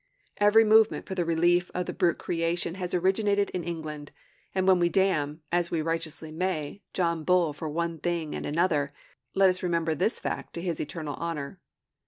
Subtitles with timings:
[0.37, 4.11] Every movement for the relief of the brute creation has originated in England;
[4.55, 8.93] and when we damn, as we righteously may, John Bull for one thing and another,
[9.35, 11.59] let us remember this fact to his eternal honor!